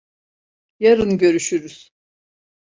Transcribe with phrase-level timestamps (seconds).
[0.79, 1.89] Yarın görüşürüz.